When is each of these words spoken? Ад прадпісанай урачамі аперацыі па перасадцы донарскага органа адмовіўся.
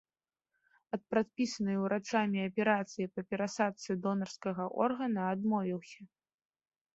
Ад 0.95 1.01
прадпісанай 1.13 1.77
урачамі 1.85 2.39
аперацыі 2.49 3.07
па 3.17 3.21
перасадцы 3.35 3.97
донарскага 4.07 4.63
органа 4.87 5.21
адмовіўся. 5.35 6.01